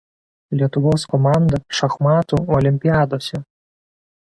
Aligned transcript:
Lietuvos 0.61 1.05
komanda 1.11 1.59
šachmatų 1.81 2.41
olimpiadose. 2.61 3.45